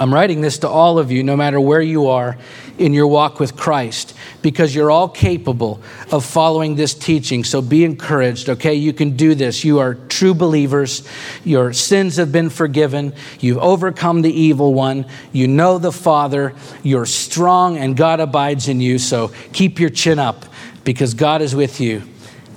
[0.00, 2.38] I'm writing this to all of you, no matter where you are
[2.78, 7.44] in your walk with Christ, because you're all capable of following this teaching.
[7.44, 8.72] So be encouraged, okay?
[8.72, 9.62] You can do this.
[9.62, 11.06] You are true believers.
[11.44, 13.12] Your sins have been forgiven.
[13.40, 15.04] You've overcome the evil one.
[15.32, 16.54] You know the Father.
[16.82, 18.98] You're strong, and God abides in you.
[18.98, 20.46] So keep your chin up,
[20.82, 22.04] because God is with you,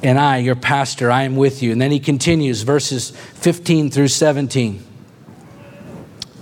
[0.01, 1.73] and I, your pastor, I am with you.
[1.73, 4.92] And then he continues, verses 15 through 17.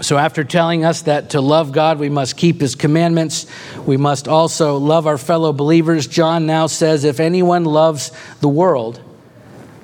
[0.00, 3.46] So, after telling us that to love God, we must keep his commandments,
[3.86, 6.06] we must also love our fellow believers.
[6.06, 9.00] John now says, If anyone loves the world,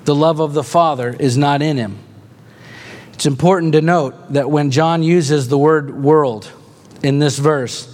[0.05, 1.97] the love of the Father is not in him.
[3.13, 6.51] It's important to note that when John uses the word world
[7.01, 7.89] in this verse,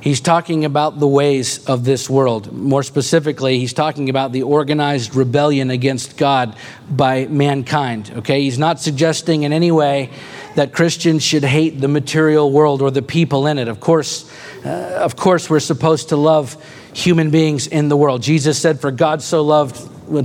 [0.00, 2.52] he's talking about the ways of this world.
[2.52, 6.56] More specifically, he's talking about the organized rebellion against God
[6.90, 8.12] by mankind.
[8.16, 8.42] Okay?
[8.42, 10.10] He's not suggesting in any way
[10.56, 13.68] that Christians should hate the material world or the people in it.
[13.68, 14.30] Of course,
[14.64, 16.56] uh, of course, we're supposed to love
[16.92, 18.22] human beings in the world.
[18.22, 19.76] Jesus said, "For God so loved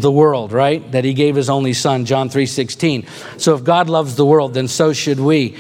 [0.02, 0.92] the world, right?
[0.92, 3.06] That He gave His only Son." John three sixteen.
[3.38, 5.56] So, if God loves the world, then so should we.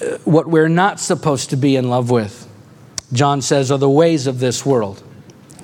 [0.00, 2.48] Uh, what we're not supposed to be in love with,
[3.12, 5.03] John says, are the ways of this world.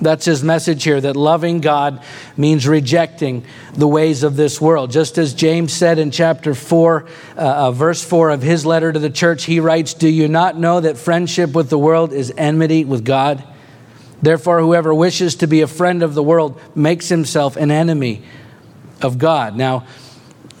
[0.01, 2.03] That's his message here that loving God
[2.35, 4.91] means rejecting the ways of this world.
[4.91, 7.05] Just as James said in chapter 4,
[7.37, 10.57] uh, uh, verse 4 of his letter to the church, he writes, Do you not
[10.57, 13.43] know that friendship with the world is enmity with God?
[14.23, 18.23] Therefore, whoever wishes to be a friend of the world makes himself an enemy
[19.01, 19.55] of God.
[19.55, 19.85] Now,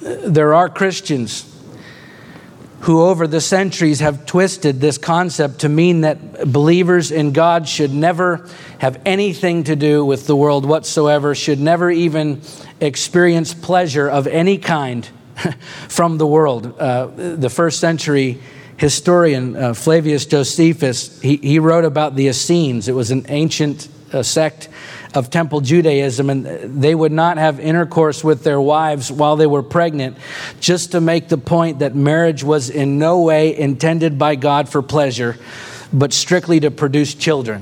[0.01, 1.50] there are Christians
[2.81, 7.93] who over the centuries have twisted this concept to mean that believers in God should
[7.93, 12.41] never have anything to do with the world whatsoever, should never even
[12.79, 15.07] experience pleasure of any kind
[15.87, 16.75] from the world.
[16.79, 18.39] Uh, the first century
[18.77, 22.87] historian uh, Flavius Josephus, he, he wrote about the Essenes.
[22.87, 24.69] It was an ancient uh, sect
[25.13, 26.45] of temple Judaism, and
[26.81, 30.17] they would not have intercourse with their wives while they were pregnant,
[30.59, 34.81] just to make the point that marriage was in no way intended by God for
[34.81, 35.37] pleasure,
[35.91, 37.61] but strictly to produce children,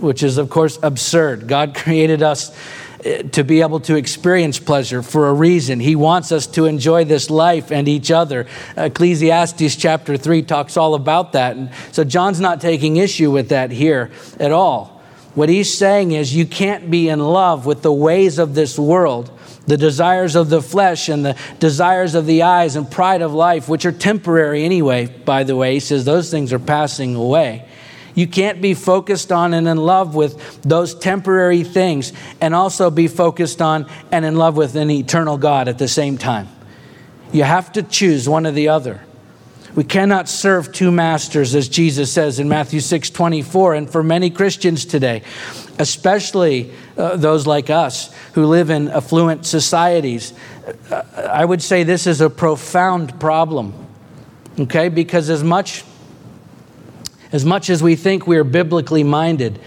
[0.00, 1.46] which is, of course, absurd.
[1.46, 2.56] God created us
[3.04, 5.78] eh, to be able to experience pleasure for a reason.
[5.78, 8.46] He wants us to enjoy this life and each other.
[8.78, 11.56] Ecclesiastes chapter 3 talks all about that.
[11.56, 14.10] And so John's not taking issue with that here
[14.40, 14.93] at all.
[15.34, 19.36] What he's saying is you can't be in love with the ways of this world,
[19.66, 23.68] the desires of the flesh and the desires of the eyes and pride of life,
[23.68, 25.74] which are temporary anyway, by the way.
[25.74, 27.68] He says those things are passing away.
[28.14, 33.08] You can't be focused on and in love with those temporary things and also be
[33.08, 36.48] focused on and in love with an eternal God at the same time.
[37.32, 39.00] You have to choose one or the other.
[39.74, 43.74] We cannot serve two masters, as Jesus says in Matthew 6 24.
[43.74, 45.22] And for many Christians today,
[45.80, 50.32] especially uh, those like us who live in affluent societies,
[50.90, 53.74] uh, I would say this is a profound problem.
[54.60, 54.88] Okay?
[54.88, 55.84] Because as much
[57.32, 59.58] as much as we think we are biblically minded,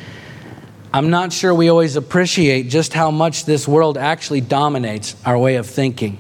[0.94, 5.58] I'm not sure we always appreciate just how much this world actually dominates our way
[5.58, 6.18] of thinking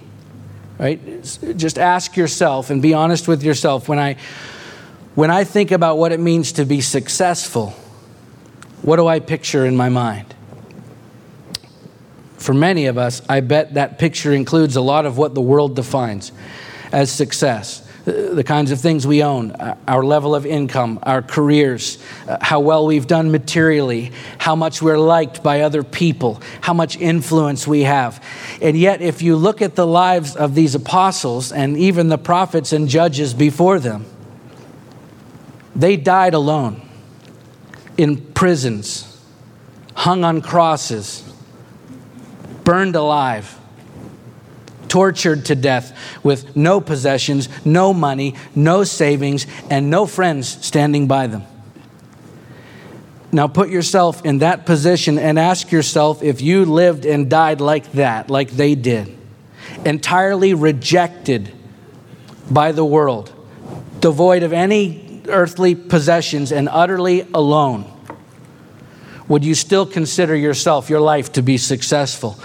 [0.80, 1.00] right?
[1.56, 3.88] Just ask yourself and be honest with yourself.
[3.88, 4.18] When I,
[5.16, 7.72] when I think about what it means to be successful,
[8.82, 10.36] what do I picture in my mind?
[12.38, 15.76] For many of us, I bet that picture includes a lot of what the world
[15.76, 16.32] defines
[16.92, 21.98] as success the kinds of things we own, uh, our level of income, our careers,
[22.26, 26.96] uh, how well we've done materially, how much we're liked by other people, how much
[26.98, 28.24] influence we have.
[28.62, 32.72] And yet, if you look at the lives of these apostles and even the prophets
[32.72, 34.06] and judges before them,
[35.76, 36.82] they died alone
[37.98, 39.22] in prisons,
[39.96, 41.30] hung on crosses,
[42.64, 43.58] burned alive
[44.90, 51.28] tortured to death with no possessions, no money, no savings, and no friends standing by
[51.28, 51.44] them.
[53.32, 57.92] Now put yourself in that position and ask yourself if you lived and died like
[57.94, 59.16] that, like they did,
[59.86, 61.52] entirely rejected
[62.50, 63.34] by the world,
[64.00, 67.86] devoid of any earthly possessions, and utterly alone.
[69.28, 72.40] Would you still consider yourself, your life, to be successful?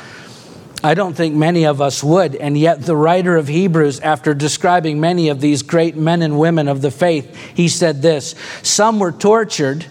[0.84, 2.34] I don't think many of us would.
[2.34, 6.66] And yet, the writer of Hebrews, after describing many of these great men and women
[6.66, 9.86] of the faith, he said this Some were tortured,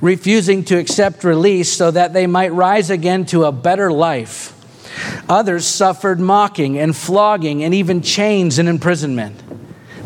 [0.00, 4.52] refusing to accept release so that they might rise again to a better life.
[5.28, 9.40] Others suffered mocking and flogging and even chains and imprisonment.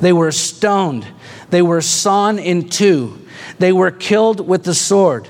[0.01, 1.07] They were stoned.
[1.51, 3.27] They were sawn in two.
[3.59, 5.29] They were killed with the sword.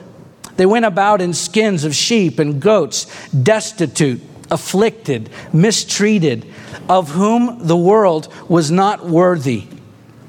[0.57, 4.21] They went about in skins of sheep and goats, destitute,
[4.51, 6.47] afflicted, mistreated,
[6.89, 9.67] of whom the world was not worthy,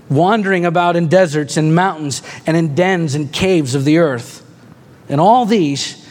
[0.10, 4.46] wandering about in deserts and mountains and in dens and caves of the earth.
[5.10, 6.08] And all these,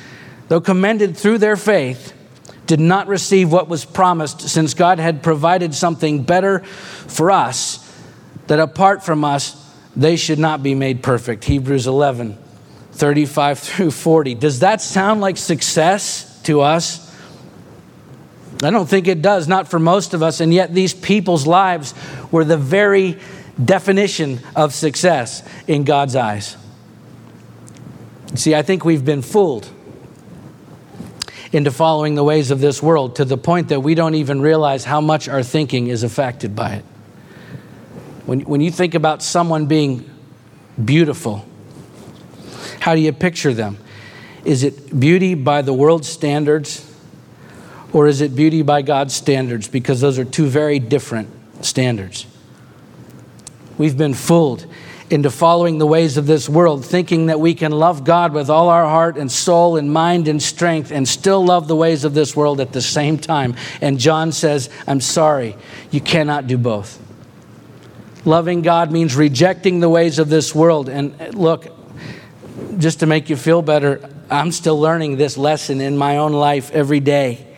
[0.49, 2.15] though commended through their faith,
[2.67, 7.87] did not receive what was promised, since God had provided something better for us,
[8.47, 9.57] that apart from us,
[9.97, 11.45] they should not be made perfect.
[11.45, 12.39] Hebrews 11,
[12.93, 14.35] 35 through 40.
[14.37, 17.10] Does that sound like success to us?
[18.63, 21.95] I don't think it does, not for most of us, and yet these people's lives
[22.31, 23.19] were the very
[23.63, 26.57] definition of success in God's eyes.
[28.35, 29.69] See, I think we've been fooled
[31.53, 34.85] into following the ways of this world to the point that we don't even realize
[34.85, 36.85] how much our thinking is affected by it.
[38.27, 40.09] When, when you think about someone being
[40.83, 41.45] beautiful,
[42.79, 43.79] how do you picture them?
[44.45, 46.90] Is it beauty by the world's standards,
[47.93, 49.69] or is it beauty by God's standards?
[49.69, 51.29] Because those are two very different
[51.65, 52.27] standards.
[53.79, 54.67] We've been fooled
[55.09, 58.69] into following the ways of this world, thinking that we can love God with all
[58.69, 62.37] our heart and soul and mind and strength and still love the ways of this
[62.37, 63.57] world at the same time.
[63.81, 65.57] And John says, I'm sorry,
[65.91, 66.99] you cannot do both.
[68.25, 70.89] Loving God means rejecting the ways of this world.
[70.89, 71.67] And look,
[72.79, 76.71] just to make you feel better, I'm still learning this lesson in my own life
[76.71, 77.50] every day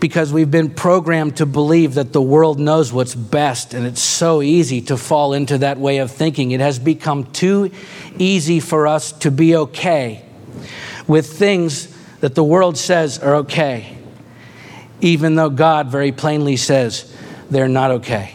[0.00, 4.42] because we've been programmed to believe that the world knows what's best, and it's so
[4.42, 6.52] easy to fall into that way of thinking.
[6.52, 7.70] It has become too
[8.18, 10.24] easy for us to be okay
[11.06, 13.96] with things that the world says are okay,
[15.00, 17.12] even though God very plainly says
[17.50, 18.34] they're not okay.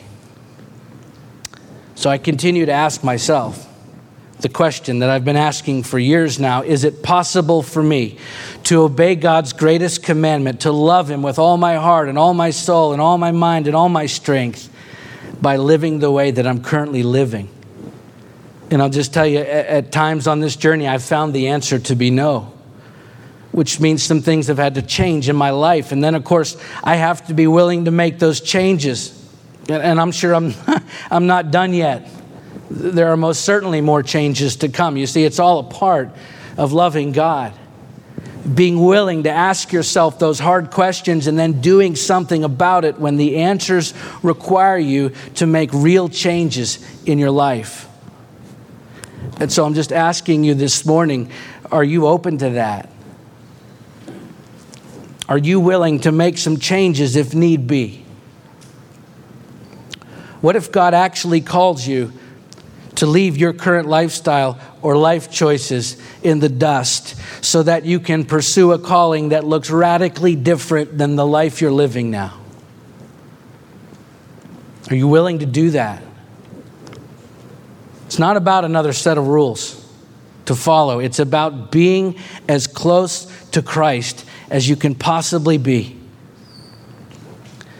[1.95, 3.69] So I continue to ask myself
[4.39, 8.17] the question that I've been asking for years now is it possible for me
[8.63, 12.49] to obey God's greatest commandment, to love Him with all my heart and all my
[12.49, 14.69] soul and all my mind and all my strength
[15.41, 17.49] by living the way that I'm currently living?
[18.71, 21.95] And I'll just tell you, at, times on this journey, I've found the answer to
[21.95, 22.51] be no
[23.51, 25.91] which means some things have had to change in my life.
[25.91, 29.13] And then, of course, I have to be willing to make those changes.
[29.69, 30.55] And I'm sure I'm,
[31.11, 32.09] I'm not done yet
[32.73, 34.97] there are most certainly more changes to come.
[34.97, 36.09] You see, it's all a part
[36.57, 37.53] of loving God.
[38.51, 43.15] Being willing to ask yourself those hard questions and then doing something about it when
[43.15, 47.87] the answers require you to make real changes in your life.
[49.39, 51.31] And so I'm just asking you this morning
[51.71, 52.89] are you open to that?
[55.27, 58.05] Are you willing to make some changes if need be?
[60.41, 62.11] What if God actually calls you
[62.95, 68.25] to leave your current lifestyle or life choices in the dust so that you can
[68.25, 72.39] pursue a calling that looks radically different than the life you're living now?
[74.89, 76.03] Are you willing to do that?
[78.05, 79.79] It's not about another set of rules
[80.45, 82.17] to follow, it's about being
[82.49, 85.97] as close to Christ as you can possibly be.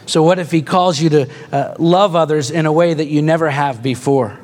[0.06, 3.20] So, what if He calls you to uh, love others in a way that you
[3.22, 4.38] never have before?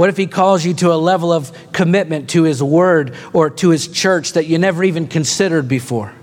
[0.00, 3.68] What if He calls you to a level of commitment to His Word or to
[3.68, 6.14] His church that you never even considered before?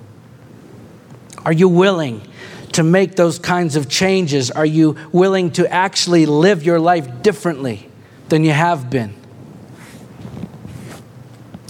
[1.46, 2.28] Are you willing
[2.72, 4.50] to make those kinds of changes?
[4.50, 7.88] Are you willing to actually live your life differently
[8.30, 9.14] than you have been?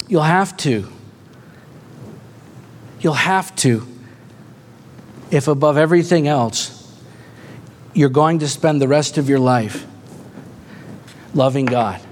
[0.08, 0.90] You'll have to.
[3.00, 3.86] You'll have to.
[5.30, 6.90] If above everything else,
[7.92, 9.86] you're going to spend the rest of your life
[11.38, 12.07] loving God.